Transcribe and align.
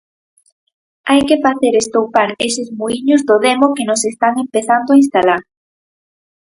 Hai 1.09 1.21
que 1.27 1.41
facer 1.45 1.73
estoupar 1.77 2.29
eses 2.47 2.67
muíños 2.79 3.21
do 3.27 3.35
demo 3.45 3.67
que 3.75 3.87
nos 3.89 4.01
están 4.11 4.33
empezando 4.45 4.89
a 4.91 4.99
instalar. 5.03 5.41